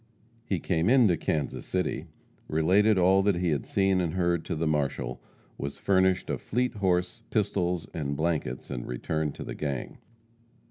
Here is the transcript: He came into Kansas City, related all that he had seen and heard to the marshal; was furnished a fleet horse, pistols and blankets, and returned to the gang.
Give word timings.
He 0.45 0.57
came 0.59 0.89
into 0.89 1.15
Kansas 1.15 1.63
City, 1.67 2.07
related 2.47 2.97
all 2.97 3.21
that 3.21 3.35
he 3.35 3.49
had 3.51 3.67
seen 3.67 4.01
and 4.01 4.15
heard 4.15 4.43
to 4.45 4.55
the 4.55 4.65
marshal; 4.65 5.21
was 5.59 5.77
furnished 5.77 6.27
a 6.31 6.39
fleet 6.39 6.73
horse, 6.77 7.21
pistols 7.29 7.85
and 7.93 8.17
blankets, 8.17 8.71
and 8.71 8.87
returned 8.87 9.35
to 9.35 9.43
the 9.43 9.53
gang. 9.53 9.99